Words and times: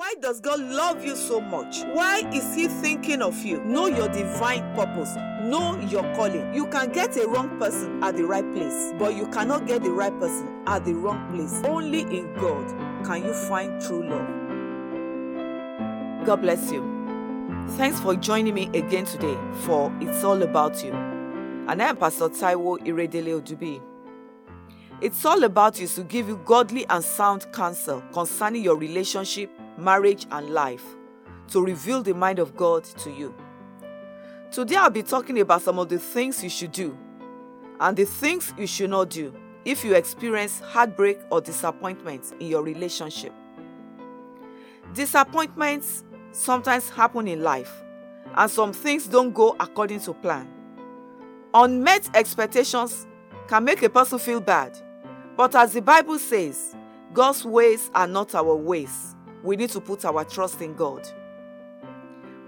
Why 0.00 0.14
does 0.18 0.40
God 0.40 0.60
love 0.60 1.04
you 1.04 1.14
so 1.14 1.42
much? 1.42 1.82
Why 1.92 2.22
is 2.32 2.54
He 2.54 2.68
thinking 2.68 3.20
of 3.20 3.44
you? 3.44 3.62
Know 3.64 3.86
your 3.86 4.08
divine 4.08 4.74
purpose. 4.74 5.14
Know 5.42 5.78
your 5.90 6.04
calling. 6.14 6.54
You 6.54 6.68
can 6.68 6.90
get 6.90 7.18
a 7.18 7.28
wrong 7.28 7.58
person 7.58 8.02
at 8.02 8.16
the 8.16 8.24
right 8.24 8.50
place, 8.54 8.94
but 8.98 9.14
you 9.14 9.26
cannot 9.26 9.66
get 9.66 9.82
the 9.82 9.90
right 9.90 10.18
person 10.18 10.62
at 10.66 10.86
the 10.86 10.94
wrong 10.94 11.30
place. 11.30 11.60
Only 11.66 12.00
in 12.00 12.32
God 12.36 12.66
can 13.04 13.26
you 13.26 13.34
find 13.34 13.78
true 13.82 14.08
love. 14.08 14.26
God 16.24 16.36
bless 16.40 16.72
you. 16.72 16.80
Thanks 17.76 18.00
for 18.00 18.16
joining 18.16 18.54
me 18.54 18.70
again 18.72 19.04
today 19.04 19.36
for 19.66 19.94
It's 20.00 20.24
All 20.24 20.42
About 20.42 20.82
You. 20.82 20.92
And 20.92 21.82
I 21.82 21.90
am 21.90 21.98
Pastor 21.98 22.30
Taiwo 22.30 22.78
Iredele 22.86 23.38
Odubiyi. 23.38 23.82
It's 25.02 25.24
all 25.24 25.44
about 25.44 25.78
you 25.78 25.86
to 25.88 26.02
give 26.04 26.28
you 26.28 26.38
godly 26.44 26.86
and 26.88 27.04
sound 27.04 27.50
counsel 27.52 28.02
concerning 28.12 28.62
your 28.62 28.76
relationship, 28.76 29.50
marriage, 29.80 30.26
and 30.30 30.50
life 30.50 30.84
to 31.48 31.64
reveal 31.64 32.02
the 32.02 32.14
mind 32.14 32.38
of 32.38 32.56
God 32.56 32.84
to 32.84 33.10
you. 33.10 33.34
Today, 34.50 34.76
I'll 34.76 34.90
be 34.90 35.02
talking 35.02 35.40
about 35.40 35.62
some 35.62 35.78
of 35.78 35.88
the 35.88 35.98
things 35.98 36.42
you 36.42 36.50
should 36.50 36.72
do 36.72 36.96
and 37.80 37.96
the 37.96 38.04
things 38.04 38.52
you 38.58 38.66
should 38.66 38.90
not 38.90 39.10
do 39.10 39.34
if 39.64 39.84
you 39.84 39.94
experience 39.94 40.60
heartbreak 40.60 41.18
or 41.30 41.40
disappointment 41.40 42.32
in 42.40 42.48
your 42.48 42.62
relationship. 42.62 43.32
Disappointments 44.92 46.04
sometimes 46.32 46.90
happen 46.90 47.28
in 47.28 47.42
life, 47.42 47.82
and 48.34 48.50
some 48.50 48.72
things 48.72 49.06
don't 49.06 49.32
go 49.32 49.56
according 49.60 50.00
to 50.00 50.14
plan. 50.14 50.48
Unmet 51.54 52.08
expectations 52.14 53.06
can 53.48 53.64
make 53.64 53.82
a 53.82 53.90
person 53.90 54.18
feel 54.18 54.40
bad 54.40 54.80
but 55.40 55.54
as 55.54 55.72
the 55.72 55.80
Bible 55.80 56.18
says, 56.18 56.76
God's 57.14 57.46
ways 57.46 57.90
are 57.94 58.06
not 58.06 58.34
our 58.34 58.54
ways. 58.54 59.16
We 59.42 59.56
need 59.56 59.70
to 59.70 59.80
put 59.80 60.04
our 60.04 60.24
trust 60.24 60.60
in 60.60 60.74
God. 60.74 61.08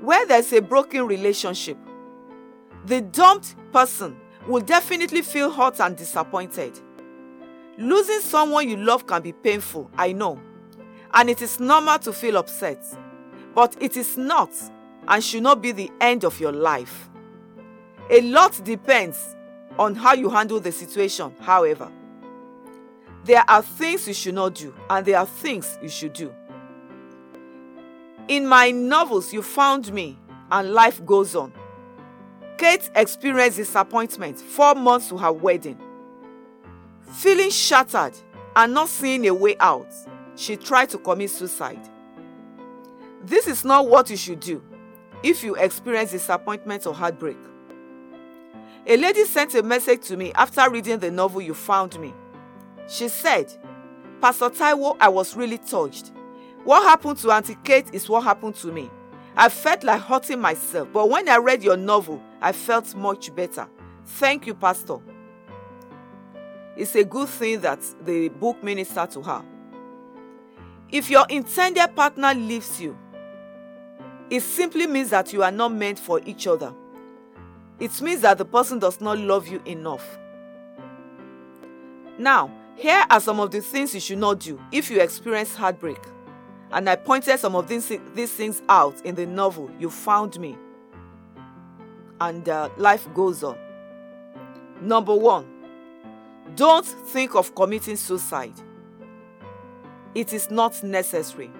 Where 0.00 0.26
there's 0.26 0.52
a 0.52 0.60
broken 0.60 1.06
relationship, 1.06 1.78
the 2.86 3.00
dumped 3.00 3.54
person 3.72 4.16
will 4.46 4.60
definitely 4.60 5.22
feel 5.22 5.50
hurt 5.50 5.80
and 5.80 5.96
disappointed. 5.96 6.78
Losing 7.78 8.20
someone 8.20 8.68
you 8.68 8.76
love 8.76 9.06
can 9.06 9.22
be 9.22 9.32
painful, 9.32 9.90
I 9.96 10.12
know, 10.12 10.40
and 11.14 11.30
it 11.30 11.40
is 11.40 11.60
normal 11.60 11.98
to 12.00 12.12
feel 12.12 12.36
upset. 12.36 12.84
But 13.54 13.76
it 13.80 13.96
is 13.96 14.16
not 14.16 14.50
and 15.08 15.22
should 15.22 15.42
not 15.42 15.62
be 15.62 15.72
the 15.72 15.90
end 16.00 16.24
of 16.24 16.40
your 16.40 16.52
life. 16.52 17.08
A 18.10 18.20
lot 18.22 18.60
depends 18.64 19.36
on 19.78 19.94
how 19.94 20.14
you 20.14 20.28
handle 20.28 20.60
the 20.60 20.72
situation, 20.72 21.34
however. 21.40 21.90
There 23.24 23.44
are 23.48 23.62
things 23.62 24.08
you 24.08 24.14
should 24.14 24.34
not 24.34 24.54
do, 24.54 24.74
and 24.90 25.06
there 25.06 25.18
are 25.18 25.26
things 25.26 25.78
you 25.80 25.88
should 25.88 26.12
do. 26.12 26.34
In 28.28 28.46
my 28.46 28.70
novels, 28.70 29.32
you 29.32 29.42
found 29.42 29.92
me, 29.92 30.18
and 30.50 30.72
life 30.72 31.04
goes 31.04 31.34
on. 31.34 31.52
Kate 32.56 32.88
experienced 32.94 33.56
disappointment 33.56 34.38
four 34.38 34.74
months 34.74 35.08
to 35.08 35.16
her 35.18 35.32
wedding. 35.32 35.78
Feeling 37.14 37.50
shattered 37.50 38.16
and 38.54 38.72
not 38.72 38.88
seeing 38.88 39.26
a 39.26 39.34
way 39.34 39.56
out, 39.58 39.92
she 40.36 40.56
tried 40.56 40.88
to 40.90 40.98
commit 40.98 41.30
suicide. 41.30 41.80
This 43.24 43.46
is 43.46 43.64
not 43.64 43.88
what 43.88 44.10
you 44.10 44.16
should 44.16 44.40
do 44.40 44.62
if 45.22 45.42
you 45.42 45.54
experience 45.56 46.12
disappointment 46.12 46.86
or 46.86 46.94
heartbreak. 46.94 47.36
A 48.86 48.96
lady 48.96 49.24
sent 49.24 49.54
a 49.54 49.62
message 49.62 50.02
to 50.02 50.16
me 50.16 50.32
after 50.34 50.68
reading 50.70 50.98
the 50.98 51.10
novel 51.10 51.40
You 51.40 51.54
Found 51.54 51.98
Me. 52.00 52.12
She 52.88 53.08
said, 53.08 53.52
Pastor 54.20 54.50
Taiwo, 54.50 54.96
I 55.00 55.08
was 55.08 55.36
really 55.36 55.58
touched. 55.58 56.12
What 56.64 56.84
happened 56.84 57.18
to 57.18 57.30
Auntie 57.32 57.56
Kate 57.64 57.92
is 57.92 58.08
what 58.08 58.22
happened 58.22 58.54
to 58.56 58.68
me. 58.68 58.90
I 59.36 59.48
felt 59.48 59.82
like 59.82 60.00
hurting 60.00 60.40
myself, 60.40 60.88
but 60.92 61.08
when 61.08 61.28
I 61.28 61.38
read 61.38 61.62
your 61.62 61.76
novel, 61.76 62.22
I 62.40 62.52
felt 62.52 62.94
much 62.94 63.34
better. 63.34 63.66
Thank 64.04 64.46
you, 64.46 64.54
Pastor. 64.54 64.98
It's 66.76 66.94
a 66.94 67.04
good 67.04 67.28
thing 67.28 67.60
that 67.62 67.80
the 68.04 68.28
book 68.28 68.62
ministered 68.62 69.10
to 69.10 69.22
her. 69.22 69.42
If 70.90 71.10
your 71.10 71.26
intended 71.28 71.96
partner 71.96 72.34
leaves 72.34 72.80
you, 72.80 72.96
it 74.30 74.40
simply 74.42 74.86
means 74.86 75.10
that 75.10 75.32
you 75.32 75.42
are 75.42 75.50
not 75.50 75.72
meant 75.72 75.98
for 75.98 76.20
each 76.24 76.46
other. 76.46 76.72
It 77.80 78.00
means 78.00 78.20
that 78.20 78.38
the 78.38 78.44
person 78.44 78.78
does 78.78 79.00
not 79.00 79.18
love 79.18 79.48
you 79.48 79.60
enough. 79.64 80.18
Now, 82.18 82.50
here 82.76 83.04
are 83.10 83.20
some 83.20 83.40
of 83.40 83.50
the 83.50 83.60
things 83.60 83.94
you 83.94 84.00
should 84.00 84.18
not 84.18 84.38
do 84.40 84.60
if 84.70 84.90
you 84.90 85.00
experience 85.00 85.54
heartbreak. 85.54 85.98
And 86.72 86.88
I 86.88 86.96
pointed 86.96 87.38
some 87.38 87.54
of 87.54 87.68
these, 87.68 87.92
these 88.14 88.32
things 88.32 88.62
out 88.68 89.00
in 89.04 89.14
the 89.14 89.26
novel, 89.26 89.70
You 89.78 89.90
Found 89.90 90.38
Me. 90.40 90.56
And 92.20 92.48
uh, 92.48 92.70
life 92.76 93.06
goes 93.14 93.42
on. 93.42 93.58
Number 94.80 95.14
one, 95.14 95.46
don't 96.56 96.86
think 96.86 97.34
of 97.34 97.54
committing 97.54 97.96
suicide. 97.96 98.54
It 100.14 100.32
is 100.32 100.50
not 100.50 100.82
necessary. 100.82 101.50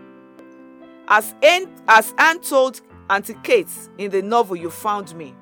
As 1.09 1.35
Anne, 1.43 1.71
as 1.89 2.15
Anne 2.19 2.41
told 2.41 2.81
Auntie 3.11 3.37
Kate 3.43 3.69
in 3.99 4.11
the 4.11 4.23
novel 4.23 4.57
You 4.57 4.71
Found 4.71 5.15
Me, 5.15 5.35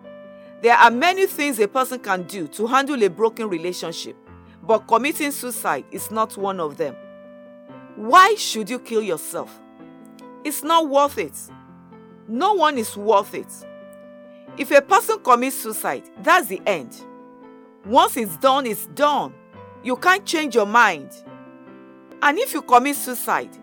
there 0.63 0.77
are 0.77 0.91
many 0.91 1.27
things 1.27 1.59
a 1.59 1.69
person 1.69 2.01
can 2.01 2.25
do 2.25 2.49
to 2.49 2.67
handle 2.67 3.03
a 3.03 3.09
broken 3.09 3.49
relationship 3.49 4.17
but 4.71 4.87
committing 4.87 5.33
suicide 5.33 5.85
is 5.91 6.11
not 6.11 6.37
one 6.37 6.61
of 6.61 6.77
them. 6.77 6.95
Why 7.97 8.35
should 8.37 8.71
you 8.71 8.79
kill 8.79 9.03
yourself? 9.03 9.61
It's 10.45 10.63
not 10.63 10.89
worth 10.89 11.19
it. 11.19 11.39
No 12.29 12.55
one 12.55 12.79
is 12.79 12.97
worth 12.97 13.35
it. 13.35 13.53
If 14.57 14.71
a 14.71 14.81
person 14.81 15.19
commits 15.21 15.57
suicide, 15.57 16.05
that's 16.23 16.49
the 16.49 16.61
end. 16.67 16.97
Once 17.85 18.17
it's 18.17 18.37
done, 18.37 18.67
it's 18.67 18.87
done. 18.87 19.35
You 19.83 19.97
can't 19.97 20.25
change 20.25 20.55
your 20.55 20.67
mind. 20.67 21.11
And 22.23 22.39
if 22.39 22.53
you 22.53 22.63
commit 22.63 22.97
suicide, 22.97 23.57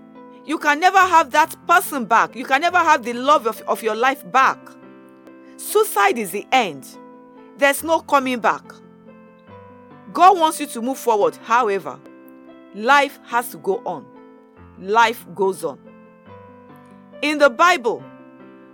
you 0.46 0.58
can 0.58 0.80
never 0.80 1.00
have 1.00 1.32
that 1.32 1.56
person 1.68 2.06
back. 2.06 2.36
You 2.36 2.46
can 2.46 2.62
never 2.62 2.78
have 2.78 3.04
the 3.04 3.14
love 3.14 3.48
of, 3.48 3.62
of 3.62 3.84
your 3.84 3.96
life 3.96 4.30
back. 4.32 4.60
Suicide 5.58 6.18
is 6.18 6.32
the 6.32 6.48
end. 6.52 6.88
There's 7.58 7.84
no 7.84 8.00
coming 8.00 8.40
back. 8.40 8.64
God 10.14 10.40
wants 10.40 10.60
you 10.60 10.68
to 10.68 10.82
move 10.82 10.98
forward. 10.98 11.36
However, 11.38 12.00
life 12.74 13.20
has 13.26 13.50
to 13.50 13.58
go 13.58 13.82
on. 13.86 14.06
Life 14.80 15.26
goes 15.34 15.64
on. 15.64 15.80
In 17.22 17.40
the 17.40 17.50
Bible, 17.50 18.04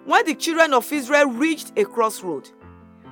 when 0.06 0.26
the 0.26 0.36
children 0.36 0.74
of 0.74 0.92
Israel 0.92 1.28
reached 1.28 1.72
a 1.78 1.86
crossroad 1.86 2.50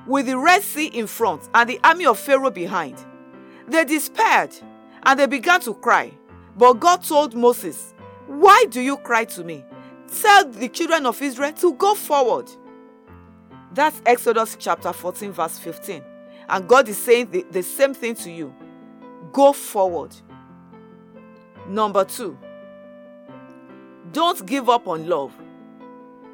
with 0.06 0.26
the 0.26 0.36
Red 0.36 0.62
Sea 0.62 0.86
in 0.86 1.06
front 1.06 1.48
and 1.54 1.70
the 1.70 1.80
army 1.82 2.04
of 2.04 2.18
Pharaoh 2.18 2.50
behind, 2.50 3.02
they 3.66 3.84
despaired 3.84 4.54
and 5.04 5.18
they 5.18 5.26
began 5.26 5.60
to 5.60 5.74
cry. 5.74 6.12
But 6.56 6.74
God 6.74 7.02
told 7.02 7.34
Moses, 7.34 7.94
Why 8.26 8.66
do 8.68 8.80
you 8.80 8.98
cry 8.98 9.24
to 9.26 9.42
me? 9.44 9.64
Tell 10.20 10.44
the 10.44 10.68
children 10.68 11.06
of 11.06 11.20
Israel 11.22 11.52
to 11.54 11.72
go 11.74 11.94
forward. 11.94 12.50
That's 13.72 14.02
Exodus 14.04 14.56
chapter 14.58 14.92
14, 14.92 15.32
verse 15.32 15.58
15. 15.58 16.02
And 16.48 16.68
God 16.68 16.88
is 16.88 16.98
saying 16.98 17.30
the, 17.30 17.46
the 17.50 17.62
same 17.62 17.94
thing 17.94 18.14
to 18.16 18.30
you. 18.30 18.54
Go 19.32 19.54
forward. 19.54 20.14
Number 21.66 22.04
two, 22.04 22.36
don't 24.10 24.44
give 24.46 24.68
up 24.68 24.88
on 24.88 25.06
love. 25.06 25.32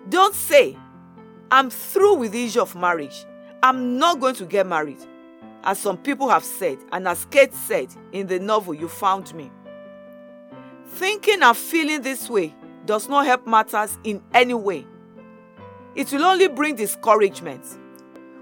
Don't 0.08 0.34
say, 0.34 0.76
I'm 1.50 1.68
through 1.70 2.14
with 2.16 2.32
the 2.32 2.44
issue 2.44 2.60
of 2.60 2.74
marriage. 2.74 3.26
I'm 3.62 3.98
not 3.98 4.20
going 4.20 4.34
to 4.36 4.46
get 4.46 4.66
married. 4.66 4.98
As 5.64 5.78
some 5.78 5.98
people 5.98 6.28
have 6.28 6.44
said, 6.44 6.78
and 6.92 7.06
as 7.06 7.26
Kate 7.26 7.52
said 7.52 7.88
in 8.12 8.26
the 8.26 8.38
novel 8.38 8.74
You 8.74 8.88
Found 8.88 9.34
Me. 9.34 9.50
Thinking 10.86 11.42
and 11.42 11.56
feeling 11.56 12.00
this 12.02 12.30
way 12.30 12.54
does 12.86 13.08
not 13.08 13.26
help 13.26 13.46
matters 13.46 13.98
in 14.04 14.22
any 14.32 14.54
way. 14.54 14.86
It 15.94 16.10
will 16.12 16.24
only 16.24 16.48
bring 16.48 16.76
discouragement, 16.76 17.64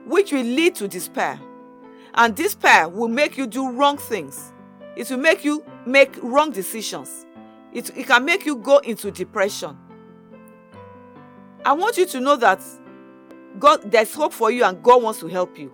which 0.06 0.30
will 0.32 0.44
lead 0.44 0.74
to 0.76 0.86
despair. 0.86 1.40
And 2.14 2.34
despair 2.36 2.88
will 2.88 3.08
make 3.08 3.36
you 3.36 3.46
do 3.46 3.70
wrong 3.72 3.98
things. 3.98 4.52
It 4.94 5.10
will 5.10 5.18
make 5.18 5.44
you 5.44 5.64
make 5.84 6.16
wrong 6.22 6.50
decisions. 6.50 7.25
It, 7.76 7.94
it 7.94 8.06
can 8.06 8.24
make 8.24 8.46
you 8.46 8.56
go 8.56 8.78
into 8.78 9.10
depression. 9.10 9.76
I 11.62 11.74
want 11.74 11.98
you 11.98 12.06
to 12.06 12.20
know 12.20 12.36
that 12.36 12.62
God, 13.58 13.90
there's 13.92 14.14
hope 14.14 14.32
for 14.32 14.50
you 14.50 14.64
and 14.64 14.82
God 14.82 15.02
wants 15.02 15.20
to 15.20 15.26
help 15.26 15.58
you. 15.58 15.70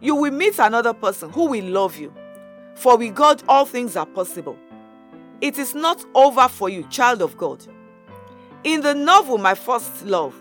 You 0.00 0.16
will 0.16 0.32
meet 0.32 0.58
another 0.58 0.92
person 0.92 1.30
who 1.30 1.46
will 1.46 1.64
love 1.64 1.96
you. 1.96 2.12
For 2.74 2.96
with 2.98 3.14
God, 3.14 3.44
all 3.46 3.66
things 3.66 3.94
are 3.94 4.04
possible. 4.04 4.58
It 5.40 5.56
is 5.56 5.76
not 5.76 6.04
over 6.12 6.48
for 6.48 6.68
you, 6.68 6.82
child 6.88 7.22
of 7.22 7.38
God. 7.38 7.64
In 8.64 8.80
the 8.80 8.92
novel, 8.92 9.38
My 9.38 9.54
First 9.54 10.04
Love, 10.04 10.34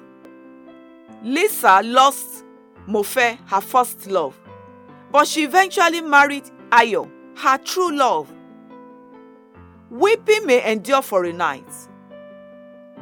Lisa 1.22 1.82
lost 1.84 2.44
Mofe, 2.88 3.38
her 3.50 3.62
first 3.62 4.08
love. 4.08 4.36
But 5.12 5.28
she 5.28 5.44
eventually 5.44 6.02
married 6.02 6.46
Ayo, 6.72 7.08
her 7.38 7.60
true 7.60 7.96
love. 7.96 8.33
Weeping 9.94 10.48
may 10.48 10.72
endure 10.72 11.04
for 11.04 11.24
a 11.24 11.32
night, 11.32 11.72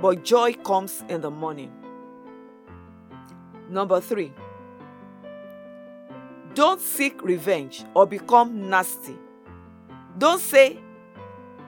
but 0.01 0.25
joy 0.25 0.51
comes 0.51 1.05
in 1.07 1.21
the 1.21 1.31
morning. 1.31 1.71
Number 3.69 4.01
three, 4.01 4.33
don't 6.53 6.81
seek 6.81 7.23
revenge 7.23 7.85
or 7.93 8.05
become 8.05 8.69
nasty. 8.69 9.17
Don't 10.17 10.41
say, 10.41 10.79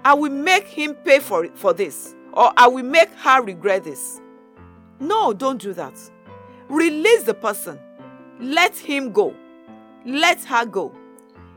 I 0.03 0.13
will 0.13 0.29
make 0.29 0.65
him 0.65 0.93
pay 0.93 1.19
for 1.19 1.45
it, 1.45 1.57
for 1.57 1.71
this, 1.71 2.15
or 2.33 2.51
I 2.57 2.67
will 2.67 2.83
make 2.83 3.13
her 3.13 3.41
regret 3.41 3.85
this. 3.85 4.19
No, 4.99 5.31
don't 5.31 5.61
do 5.61 5.71
that. 5.71 5.97
Release 6.67 7.23
the 7.23 7.33
person. 7.33 7.79
Let 8.41 8.75
him 8.75 9.13
go. 9.13 9.33
Let 10.05 10.43
her 10.43 10.65
go. 10.65 10.93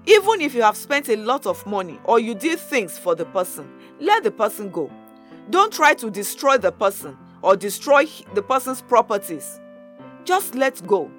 Even 0.06 0.40
if 0.40 0.54
you 0.54 0.62
have 0.62 0.76
spent 0.76 1.08
a 1.08 1.16
lot 1.16 1.46
of 1.46 1.66
money 1.66 1.98
or 2.04 2.20
you 2.20 2.34
did 2.34 2.60
things 2.60 2.96
for 2.96 3.16
the 3.16 3.24
person, 3.26 3.68
let 3.98 4.22
the 4.22 4.30
person 4.30 4.70
go. 4.70 4.90
Don't 5.50 5.72
try 5.72 5.94
to 5.94 6.10
destroy 6.10 6.58
the 6.58 6.70
person 6.70 7.18
or 7.42 7.56
destroy 7.56 8.06
the 8.34 8.42
person's 8.42 8.82
properties. 8.82 9.60
Just 10.24 10.54
let 10.54 10.84
go. 10.86 11.10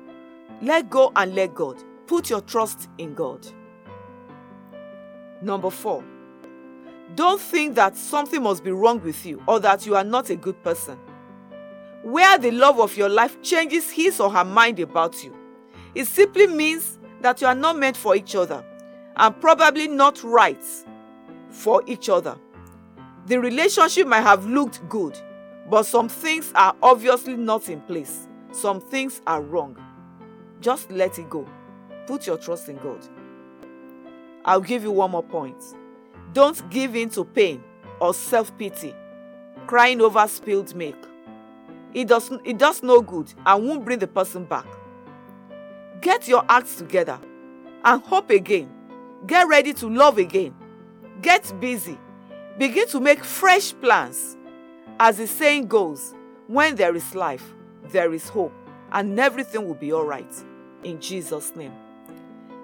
Let 0.61 0.89
go 0.89 1.11
and 1.17 1.35
let 1.35 1.53
God. 1.53 1.83
Put 2.07 2.29
your 2.29 2.39
trust 2.39 2.87
in 2.97 3.13
God. 3.13 3.45
Number 5.41 5.69
four, 5.69 6.03
don't 7.15 7.41
think 7.41 7.75
that 7.75 7.97
something 7.97 8.41
must 8.41 8.63
be 8.63 8.71
wrong 8.71 9.01
with 9.03 9.25
you 9.25 9.43
or 9.47 9.59
that 9.59 9.85
you 9.85 9.97
are 9.97 10.03
not 10.03 10.29
a 10.29 10.35
good 10.37 10.61
person. 10.63 10.97
Where 12.03 12.37
the 12.37 12.51
love 12.51 12.79
of 12.79 12.95
your 12.95 13.09
life 13.09 13.41
changes 13.41 13.91
his 13.91 14.21
or 14.21 14.31
her 14.31 14.45
mind 14.45 14.79
about 14.79 15.23
you, 15.25 15.35
it 15.93 16.05
simply 16.05 16.47
means 16.47 16.99
that 17.19 17.41
you 17.41 17.47
are 17.47 17.55
not 17.55 17.77
meant 17.77 17.97
for 17.97 18.15
each 18.15 18.35
other 18.35 18.63
and 19.17 19.39
probably 19.41 19.87
not 19.87 20.23
right 20.23 20.63
for 21.49 21.81
each 21.87 22.09
other. 22.09 22.37
The 23.25 23.39
relationship 23.39 24.07
might 24.07 24.21
have 24.21 24.45
looked 24.45 24.87
good, 24.87 25.19
but 25.69 25.83
some 25.83 26.07
things 26.07 26.51
are 26.55 26.75
obviously 26.81 27.35
not 27.35 27.67
in 27.67 27.81
place. 27.81 28.27
Some 28.51 28.79
things 28.79 29.21
are 29.27 29.41
wrong. 29.41 29.77
Just 30.61 30.89
let 30.91 31.19
it 31.19 31.29
go. 31.29 31.47
Put 32.05 32.25
your 32.25 32.37
trust 32.37 32.69
in 32.69 32.77
God. 32.77 33.05
I'll 34.45 34.61
give 34.61 34.83
you 34.83 34.91
one 34.91 35.11
more 35.11 35.23
point. 35.23 35.61
Don't 36.33 36.69
give 36.69 36.95
in 36.95 37.09
to 37.09 37.25
pain 37.25 37.63
or 37.99 38.13
self 38.13 38.57
pity, 38.57 38.95
crying 39.65 39.99
over 40.01 40.25
spilled 40.27 40.73
milk. 40.75 41.07
It 41.93 42.07
does, 42.07 42.31
it 42.45 42.57
does 42.57 42.83
no 42.83 43.01
good 43.01 43.33
and 43.45 43.67
won't 43.67 43.83
bring 43.83 43.99
the 43.99 44.07
person 44.07 44.45
back. 44.45 44.67
Get 46.01 46.27
your 46.27 46.45
acts 46.47 46.75
together 46.75 47.19
and 47.83 48.01
hope 48.03 48.29
again. 48.29 48.71
Get 49.25 49.47
ready 49.47 49.73
to 49.73 49.89
love 49.89 50.17
again. 50.17 50.53
Get 51.21 51.51
busy. 51.59 51.97
Begin 52.57 52.87
to 52.89 52.99
make 52.99 53.23
fresh 53.23 53.73
plans. 53.73 54.37
As 54.99 55.17
the 55.17 55.27
saying 55.27 55.67
goes, 55.67 56.13
when 56.47 56.75
there 56.75 56.95
is 56.95 57.15
life, 57.15 57.53
there 57.89 58.13
is 58.13 58.29
hope, 58.29 58.53
and 58.91 59.19
everything 59.19 59.67
will 59.67 59.75
be 59.75 59.91
all 59.91 60.05
right. 60.05 60.31
In 60.83 60.99
Jesus' 60.99 61.55
name. 61.55 61.73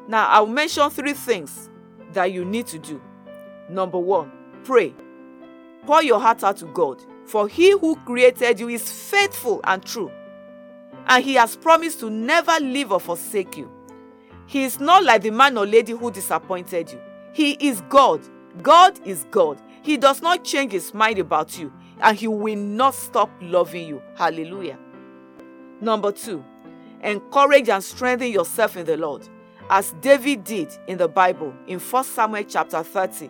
Now, 0.08 0.28
I'll 0.30 0.46
mention 0.46 0.90
three 0.90 1.14
things 1.14 1.70
that 2.12 2.32
you 2.32 2.46
need 2.46 2.68
to 2.68 2.80
do. 2.80 3.02
Number 3.70 4.00
one, 4.00 4.32
pray. 4.64 4.94
Pour 5.86 6.04
your 6.04 6.20
heart 6.20 6.44
out 6.44 6.58
to 6.58 6.66
God, 6.66 7.02
for 7.26 7.48
He 7.48 7.72
who 7.72 7.96
created 8.06 8.60
you 8.60 8.70
is 8.70 8.92
faithful 8.92 9.62
and 9.64 9.84
true, 9.84 10.12
and 11.08 11.24
He 11.24 11.36
has 11.36 11.56
promised 11.56 12.00
to 12.02 12.10
never 12.10 12.58
leave 12.62 12.92
or 12.92 13.00
forsake 13.00 13.58
you. 13.58 13.72
He 14.46 14.64
is 14.64 14.80
not 14.80 15.04
like 15.04 15.22
the 15.22 15.32
man 15.32 15.58
or 15.58 15.66
lady 15.66 15.94
who 15.94 16.12
disappointed 16.12 16.92
you. 16.92 17.02
He 17.34 17.52
is 17.54 17.82
God. 17.90 18.22
God 18.62 19.00
is 19.06 19.26
God. 19.32 19.62
He 19.82 19.98
does 19.98 20.22
not 20.22 20.44
change 20.44 20.72
His 20.72 20.94
mind 20.94 21.20
about 21.20 21.58
you, 21.58 21.74
and 22.02 22.18
He 22.18 22.28
will 22.28 22.56
not 22.56 22.94
stop 22.94 23.30
loving 23.42 23.88
you. 23.88 24.02
Hallelujah. 24.16 24.78
Number 25.82 26.12
two, 26.12 26.44
encourage 27.02 27.70
and 27.70 27.84
strengthen 27.84 28.32
yourself 28.32 28.78
in 28.78 28.86
the 28.86 28.98
Lord 28.98 29.28
as 29.70 29.94
David 30.02 30.44
did 30.44 30.70
in 30.88 30.98
the 30.98 31.08
Bible 31.08 31.54
in 31.68 31.80
1 31.80 32.04
Samuel 32.04 32.44
chapter 32.44 32.84
30. 32.84 33.30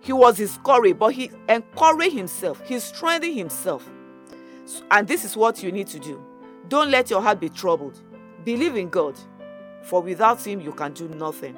He 0.00 0.12
was 0.12 0.36
discouraged, 0.36 0.98
but 0.98 1.12
he 1.12 1.30
encouraged 1.48 2.14
himself, 2.16 2.60
he 2.66 2.78
strengthened 2.78 3.36
himself. 3.36 3.88
And 4.90 5.06
this 5.06 5.24
is 5.24 5.36
what 5.36 5.62
you 5.62 5.70
need 5.70 5.86
to 5.88 5.98
do. 5.98 6.22
Don't 6.68 6.90
let 6.90 7.08
your 7.10 7.22
heart 7.22 7.40
be 7.40 7.48
troubled. 7.48 8.00
Believe 8.44 8.76
in 8.76 8.88
God, 8.88 9.16
for 9.86 10.02
without 10.02 10.44
Him, 10.44 10.60
you 10.60 10.72
can 10.72 10.92
do 10.92 11.08
nothing. 11.08 11.56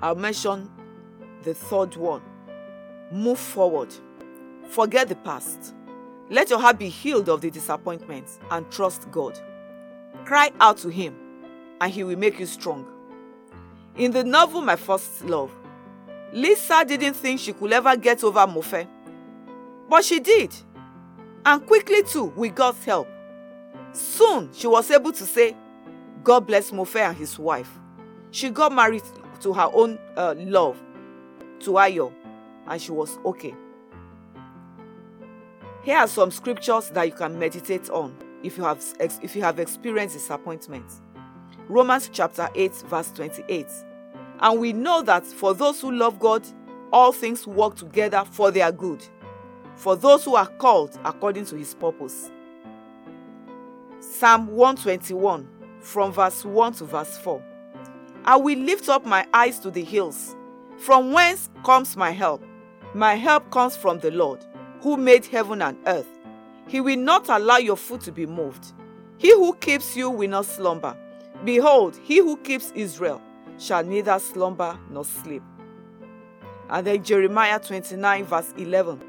I'll 0.00 0.14
mention 0.14 0.70
the 1.42 1.54
third 1.54 1.96
one 1.96 2.22
move 3.10 3.38
forward, 3.38 3.92
forget 4.68 5.08
the 5.08 5.16
past. 5.16 5.74
Let 6.30 6.50
your 6.50 6.58
heart 6.58 6.78
be 6.78 6.88
healed 6.88 7.28
of 7.28 7.40
the 7.40 7.50
disappointments 7.50 8.38
and 8.50 8.70
trust 8.70 9.10
God. 9.10 9.38
Cry 10.24 10.50
out 10.60 10.78
to 10.78 10.88
Him, 10.88 11.16
and 11.80 11.92
He 11.92 12.04
will 12.04 12.18
make 12.18 12.38
you 12.38 12.46
strong. 12.46 12.86
In 13.96 14.12
the 14.12 14.24
novel 14.24 14.60
My 14.60 14.76
First 14.76 15.24
Love, 15.24 15.52
Lisa 16.32 16.84
didn't 16.86 17.14
think 17.14 17.40
she 17.40 17.52
could 17.52 17.72
ever 17.72 17.96
get 17.96 18.22
over 18.24 18.46
Mofe, 18.46 18.86
but 19.88 20.04
she 20.04 20.20
did. 20.20 20.54
And 21.44 21.66
quickly, 21.66 22.02
too, 22.04 22.32
with 22.36 22.54
God's 22.54 22.84
help. 22.84 23.08
Soon, 23.92 24.50
she 24.52 24.66
was 24.66 24.90
able 24.90 25.12
to 25.12 25.24
say, 25.24 25.54
God 26.24 26.46
bless 26.46 26.70
Mofe 26.70 26.96
and 26.96 27.16
his 27.16 27.38
wife. 27.38 27.70
She 28.30 28.48
got 28.48 28.72
married 28.72 29.02
to 29.40 29.52
her 29.52 29.68
own 29.74 29.98
uh, 30.16 30.34
love, 30.38 30.82
to 31.60 31.72
Ayo, 31.72 32.12
and 32.66 32.80
she 32.80 32.92
was 32.92 33.18
okay. 33.26 33.54
Here 35.82 35.98
are 35.98 36.08
some 36.08 36.30
scriptures 36.30 36.88
that 36.90 37.06
you 37.06 37.12
can 37.12 37.38
meditate 37.38 37.90
on 37.90 38.16
if 38.42 38.56
you 38.56 38.64
have 38.64 38.82
if 39.00 39.36
you 39.36 39.42
have 39.42 39.58
experienced 39.58 40.16
disappointment. 40.16 40.90
Romans 41.68 42.08
chapter 42.10 42.48
8 42.54 42.72
verse 42.88 43.10
28. 43.12 43.66
And 44.40 44.60
we 44.60 44.72
know 44.72 45.02
that 45.02 45.26
for 45.26 45.52
those 45.52 45.80
who 45.82 45.92
love 45.92 46.18
God, 46.18 46.42
all 46.90 47.12
things 47.12 47.46
work 47.46 47.76
together 47.76 48.24
for 48.30 48.50
their 48.50 48.72
good. 48.72 49.04
For 49.76 49.94
those 49.94 50.24
who 50.24 50.36
are 50.36 50.46
called 50.46 50.98
according 51.04 51.44
to 51.46 51.56
his 51.56 51.74
purpose. 51.74 52.30
Psalm 54.00 54.46
121 54.48 55.48
from 55.84 56.12
verse 56.12 56.44
1 56.44 56.72
to 56.74 56.84
verse 56.84 57.18
4. 57.18 57.42
I 58.24 58.36
will 58.36 58.58
lift 58.58 58.88
up 58.88 59.04
my 59.04 59.26
eyes 59.34 59.58
to 59.60 59.70
the 59.70 59.84
hills. 59.84 60.34
From 60.78 61.12
whence 61.12 61.50
comes 61.62 61.96
my 61.96 62.10
help? 62.10 62.42
My 62.94 63.14
help 63.14 63.50
comes 63.50 63.76
from 63.76 63.98
the 63.98 64.10
Lord, 64.10 64.44
who 64.80 64.96
made 64.96 65.26
heaven 65.26 65.60
and 65.60 65.76
earth. 65.86 66.08
He 66.66 66.80
will 66.80 66.96
not 66.96 67.28
allow 67.28 67.58
your 67.58 67.76
foot 67.76 68.00
to 68.02 68.12
be 68.12 68.24
moved. 68.24 68.72
He 69.18 69.30
who 69.32 69.54
keeps 69.54 69.94
you 69.94 70.10
will 70.10 70.30
not 70.30 70.46
slumber. 70.46 70.96
Behold, 71.44 71.98
he 72.02 72.18
who 72.18 72.38
keeps 72.38 72.72
Israel 72.74 73.20
shall 73.58 73.84
neither 73.84 74.18
slumber 74.18 74.78
nor 74.90 75.04
sleep. 75.04 75.42
And 76.70 76.86
then 76.86 77.04
Jeremiah 77.04 77.58
29, 77.58 78.24
verse 78.24 78.54
11. 78.56 79.02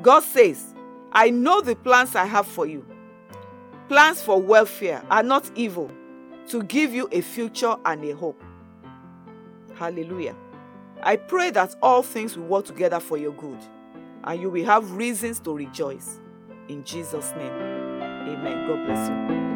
God 0.00 0.22
says, 0.22 0.74
I 1.12 1.28
know 1.28 1.60
the 1.60 1.76
plans 1.76 2.16
I 2.16 2.24
have 2.24 2.46
for 2.46 2.64
you. 2.66 2.86
Plans 3.88 4.22
for 4.22 4.40
welfare 4.40 5.02
are 5.10 5.22
not 5.22 5.50
evil, 5.54 5.90
to 6.48 6.62
give 6.64 6.92
you 6.92 7.08
a 7.12 7.20
future 7.20 7.76
and 7.84 8.04
a 8.04 8.14
hope. 8.14 8.42
Hallelujah. 9.74 10.36
I 11.02 11.16
pray 11.16 11.50
that 11.50 11.74
all 11.82 12.02
things 12.02 12.36
will 12.36 12.46
work 12.46 12.64
together 12.64 13.00
for 13.00 13.16
your 13.16 13.32
good 13.32 13.58
and 14.24 14.40
you 14.40 14.50
will 14.50 14.64
have 14.64 14.92
reasons 14.92 15.40
to 15.40 15.54
rejoice. 15.54 16.20
In 16.68 16.84
Jesus' 16.84 17.32
name, 17.36 17.52
amen. 17.52 18.68
God 18.68 18.86
bless 18.86 19.08
you. 19.08 19.51